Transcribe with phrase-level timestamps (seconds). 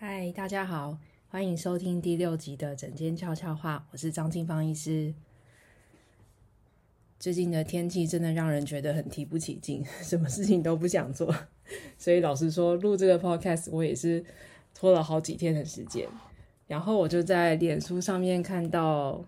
[0.00, 5.12] 嗨，大家好，欢迎收听第六集的诊间悄悄话，我是张静芳医师。
[7.18, 11.34] 最近的天气真的让人觉得很提不起劲， 什么事情都不想做，
[11.98, 14.24] 所以老实说，录这个 podcast 我也是
[14.72, 16.08] 拖了好几天的时间。
[16.68, 19.24] 然后我就在脸书上面看到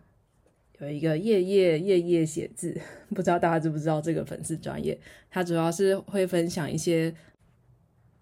[0.79, 2.81] 有一个夜夜夜夜写字，
[3.11, 4.97] 不知道大家知不知道这个粉丝专业。
[5.33, 7.13] 他主要是会分享一些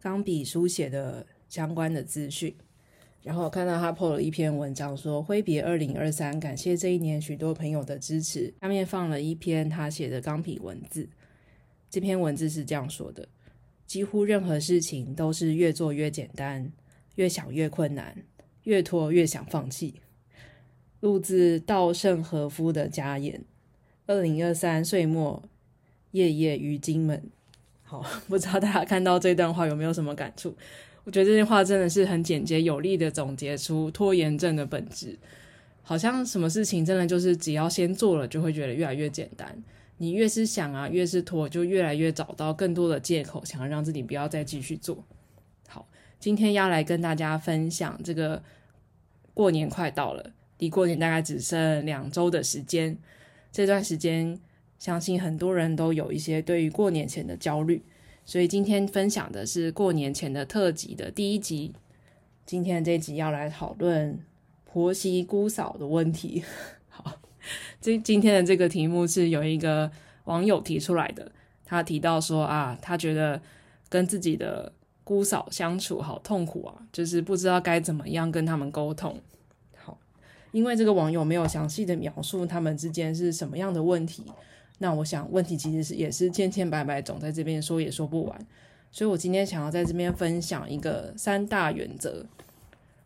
[0.00, 1.26] 钢笔书写的。
[1.48, 2.54] 相关的资讯，
[3.22, 8.52] 然后看到他 po 了一篇文章说，说挥别二零二三，感谢这一年许多朋友的支持。
[8.60, 11.08] 下面放了一篇他写的钢笔文字，
[11.90, 13.28] 这篇文字是这样说的：
[13.86, 16.70] 几乎任何事情都是越做越简单，
[17.16, 18.24] 越想越困难，
[18.64, 19.94] 越拖越想放弃。
[21.00, 23.44] 录自稻盛和夫的家言。
[24.06, 25.42] 二零二三岁末，
[26.10, 27.30] 夜夜于金门。
[27.82, 30.56] 好， 不知道大家看到这段话有没有什么感触？
[31.08, 35.18] 我觉得这句话真的是很简洁有力的总结出拖延症的本质，
[35.82, 39.56] 好像什么事情真的就是只要先做了，就会觉得越来越简单。
[39.96, 45.02] 你越是想啊，越是拖，就越来越找到更多的借口，想要让自己不要再继续做。
[45.66, 45.88] 好，
[46.20, 48.42] 今天要来跟大家分享这个
[49.32, 52.98] 过年快到了，离过年大概只剩两周的时间。
[53.50, 54.38] 这段时间，
[54.78, 57.80] 相信很多人都有一些对于过年前的焦虑。
[58.28, 61.72] 所以今天分享的是过年前的特辑的第一集。
[62.44, 64.22] 今天这集要来讨论
[64.66, 66.44] 婆媳姑嫂的问题。
[66.90, 67.10] 好，
[67.80, 69.90] 这今天的这个题目是有一个
[70.24, 71.32] 网友提出来的。
[71.64, 73.40] 他提到说啊，他觉得
[73.88, 74.70] 跟自己的
[75.04, 79.18] 姑嫂相处好痛苦啊，就是不知道该怎么样跟他们沟通。
[79.74, 79.98] 好，
[80.52, 84.24] 因为这个网友没有详细的描述他们之间是什么样的问题。
[84.78, 88.46] 那我想问题其实是也是千千百百种，在这边说也说不完，
[88.92, 92.24] 所以我今天想要在这边分享一个三大原则。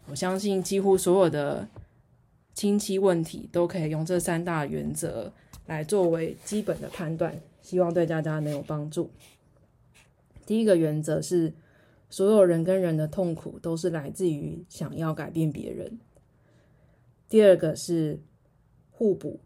[0.06, 1.66] 我相信几乎所有的
[2.52, 5.32] 亲戚问题都可以用这三大原则
[5.66, 9.10] 来作为基本的判断，希望对大家能有帮助。
[10.44, 11.54] 第一个原则是，
[12.10, 15.98] 所有人跟人的痛苦都是来自于想要改变别人。
[17.30, 18.20] 第二个是
[18.90, 19.40] 互补。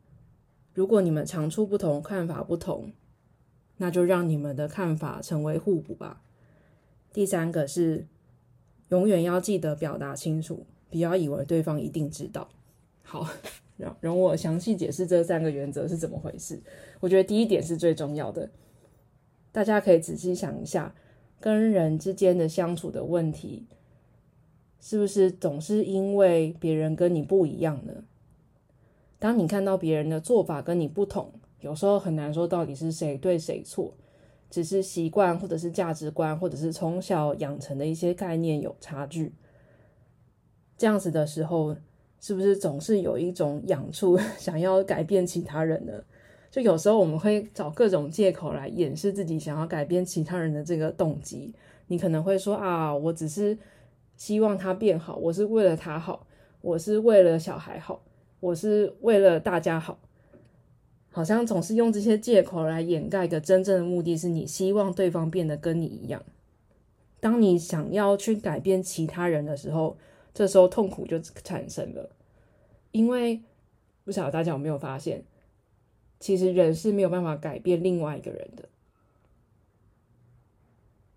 [0.77, 2.93] 如果你们长处不同，看法不同，
[3.79, 6.21] 那就让你们的看法成为互补吧。
[7.15, 8.07] 第三个是，
[8.91, 12.51] 永远要记得表达清楚，不要以为对方一定知道。
[13.03, 13.27] 好，
[13.79, 16.61] 让容我详细解释这三个原则是怎么回事。
[17.01, 18.51] 我觉得第一点是最重要的，
[19.53, 20.95] 大家可以仔细想一下，
[21.41, 23.65] 跟人之间的相处的问题，
[24.79, 28.05] 是不是总是因为别人跟你不一样呢？
[29.19, 33.95] 当你看到别人的做法跟你不同，有时候很难说到底是谁对谁错，
[34.51, 39.33] 只是习惯或者是价值观，或者是从小养成的一些概念有差距。
[40.77, 41.75] 这样子的时候，
[42.21, 45.93] 是不是总是有一种痒处， 想要改变其他人呢？
[46.51, 51.55] 就有时候我们会找各种借口来掩饰自己想要改变其他人的这个动机。
[51.89, 53.57] 你可能会说啊，我只是
[54.17, 56.27] 希望他变好，我是为了他好，
[56.61, 58.03] 我是为了小孩好。
[58.41, 59.99] 我是为了大家好，
[61.11, 66.23] 好像总是用这些借口来掩盖一个真正的目的，是你希望对方变得跟你一样。
[67.19, 69.97] 当你想要去改变其他人的时候，
[70.35, 72.11] 这时候痛苦就产生了。
[72.93, 73.43] 因为
[74.05, 75.25] 不晓得大家有没有发现，
[76.21, 78.69] 其实人是没有办法改变另外一个人的，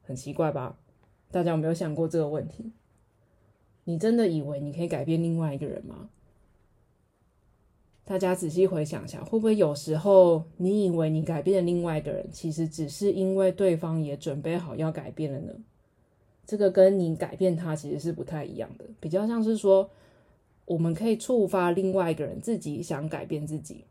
[0.03, 0.77] 很奇怪吧？
[1.31, 2.71] 大家有没有想过这个问题？
[3.83, 6.09] 你真的以为你可以改变另外一个人吗？
[8.09, 15.53] 大家仔细回想一下，会不会有时候你以为你改变了另外一个人，其实只是因为对方也准备好要改变了呢？
[16.43, 19.87] 这个跟你改变他其实是不太一样的，比较像是说，
[20.65, 23.83] 我们可以触发另外一个人自己想改变自己，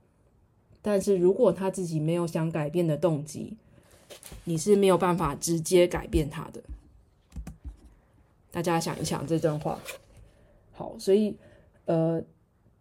[0.83, 3.57] 但是如果他自己没有想改变的动机，
[4.43, 6.61] 你是没有办法直接改变他的。
[8.51, 9.79] 大家想一想这段话，
[10.73, 11.37] 好，所以
[11.85, 12.21] 呃。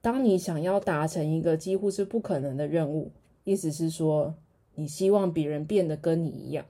[0.08, 3.12] 当你想要达成一个几乎是不可能的任务，
[3.44, 4.34] 意思是说，
[4.76, 6.66] 你希望别人变得跟你一样，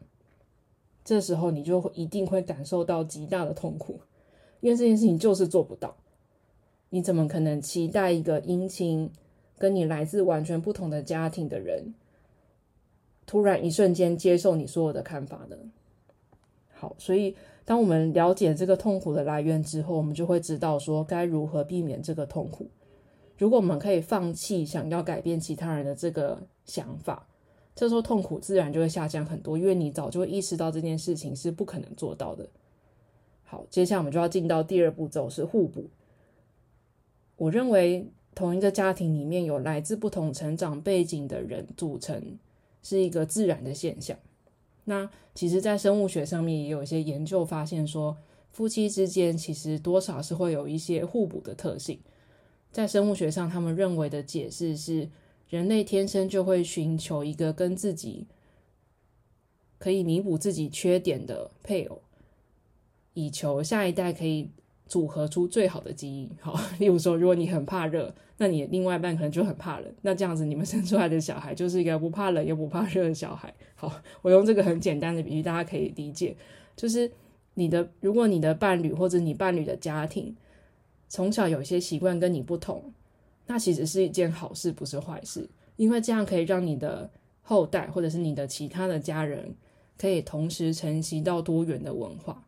[1.05, 3.99] 这时候你就一定会感受到极大的痛苦，
[4.59, 5.95] 因为这件事情就是做不到。
[6.89, 9.11] 你怎么可能期待一个姻亲
[9.59, 11.93] 跟你来自完全不同的家庭的人，
[13.27, 15.55] 突然一瞬间接受你所有的看法呢？
[16.73, 17.35] 好，所以
[17.65, 22.65] 当我们了解这个痛苦的来源之后，我们就会知道说该如何避免这个痛苦。
[23.37, 27.27] 如果我们可以放弃想要改变其他人的这个想法，
[27.75, 32.47] 这时候痛苦自然就会下降很多，因为你早就会意识到这件事情是不可能做到的。
[33.43, 35.85] 好，接下来我们就要进到第二步骤，是互补。
[37.37, 42.39] 我认为同一个家庭里面有来自不同成长背景的人组成，
[42.81, 44.17] 是一个自然的现象。
[44.85, 48.17] 那其实，在生物学上面也有一些研究发现说，
[48.51, 51.99] 夫妻之间其实多少是会有一些互补的特性。
[52.71, 55.09] 在生物学上，他们认为的解释是，
[55.49, 58.27] 人类天生就会寻求一个跟自己
[59.79, 62.01] 可以弥补自己缺点的配偶，
[63.13, 64.49] 以求下一代可以
[64.85, 66.29] 组合出最好的基因。
[66.39, 73.51] 好， 例如说，如果你很怕热，那你的另外一半可能就很怕冷，那这样子你们生出来的小孩就是一个不怕冷又不怕热的小孩。
[73.75, 73.91] 好，
[74.21, 76.35] 我用这个很简单的比喻，大家可以理解，
[76.75, 77.11] 就是
[77.55, 80.35] 你的，如果你的伴侣或者你伴侣的家庭
[81.07, 82.91] 从小有一些习惯跟你不同，
[83.45, 87.09] 那其实是一件好事，不是坏事，因为这样可以让你的
[87.41, 89.55] 后代或者是你的其他的家人
[89.97, 92.43] 可以同时承袭到多元的文化。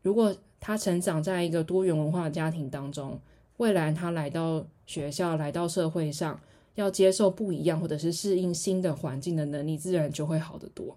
[0.00, 3.20] 如果他成长在一个多元文化的家庭当中，
[3.58, 6.40] 未来他来到学校、来到社会上，
[6.74, 10.96] 要接受不一样，或者是适应新的环境的能力，自然就会好得多。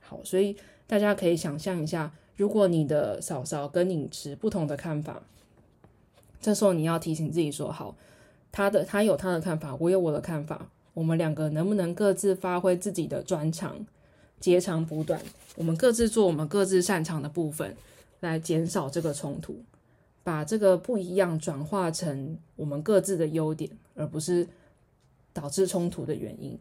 [0.00, 0.56] 好，所以
[0.86, 5.22] 大家可以想象一下，如果你的嫂嫂跟你持不同的看法，
[6.46, 7.96] 这时候你要提醒自己说：好，
[8.52, 13.84] 他的他有他的看法，我有我的看法，我们两个能不能各自发挥自己的专长，
[14.38, 15.20] 截长补短，
[15.56, 17.74] 我们各自做我们各自擅长的部分，
[18.20, 19.56] 来减少这个冲突，
[20.22, 24.46] 把这个不一样转化成我们各自的优点，而不是。
[25.32, 26.58] 导致冲突的原因。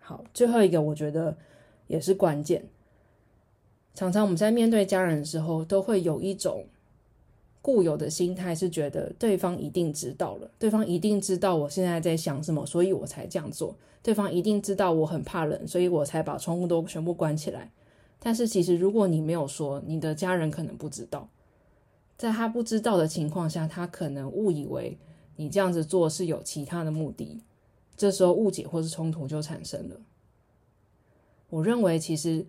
[0.00, 1.36] 好，最后一个我觉得
[1.86, 2.64] 也是关键。
[3.94, 6.64] 常常我们在面对家人的时候，都会有一种
[7.62, 13.76] 固有的心态，是觉得对方一定知道了，对方一定知道我现在在想什么，所以我才这样做。
[14.02, 17.70] 对方一定知道我很怕冷，所以我才把窗户都全部关起来。
[18.18, 21.28] 但是其实如果你没有说，你的家人可能不知道。
[22.16, 24.96] 在他不知道的情况下，他可能误以为
[25.36, 27.40] 你这样子做是有其他的目的。
[27.96, 29.96] 这时候误解或是冲突就产生了。
[31.50, 32.46] 我认为，其实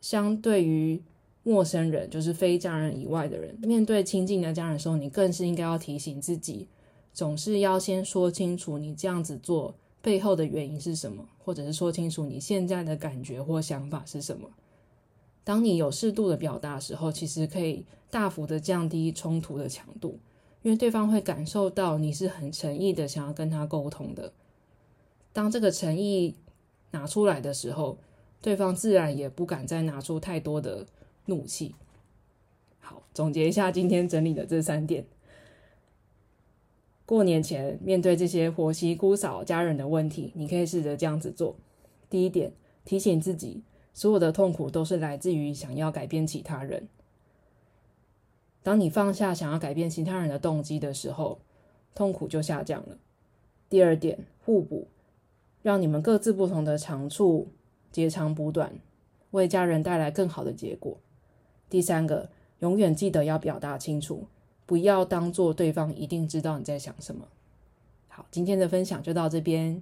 [0.00, 1.02] 相对于
[1.44, 6.68] 陌生人，就是非家人以外的人，面对亲近的家人的时候，你更是应该要提醒自己，
[7.12, 14.48] 总是要先说清楚你这样子做背后的原因是什么，或者是说清楚你现在的感觉或想法是什么。
[15.44, 20.20] 当你有适度的表达的时候，其实可以大幅的降低冲突的强度，
[20.62, 24.32] 因为对方会感受到你是很诚意的想要跟他沟通的。
[25.32, 26.36] 当这个诚意
[26.92, 27.98] 拿出来的时候，
[28.40, 30.86] 对方自然也不敢再拿出太多的
[31.26, 31.74] 怒气。
[32.80, 35.04] 好，总结一下今天整理的这三点。
[37.04, 41.56] 过年前面对这些婆媳、姑嫂、家人的问题，你可以试着这样子做。
[42.08, 42.52] 第一点，
[42.84, 46.88] 提醒自己，所有的痛苦都是来自于想要改变其他人。
[48.62, 51.40] 当你放下想要改变其他人的动机的时候，
[51.94, 52.96] 痛苦就下降了。
[53.68, 54.88] 第二点，互补。
[55.62, 57.46] 让你们各自不同的长处
[57.92, 58.80] 截长补短，
[59.30, 60.98] 为家人带来更好的结果。
[61.72, 62.28] 第三个，
[62.58, 64.26] 永远记得要表达清楚，
[64.66, 67.26] 不要当做对方一定知道你在想什么。
[68.08, 69.80] 好，今天的分享就到这边，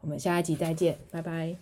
[0.00, 1.54] 我们下一集再见，拜拜。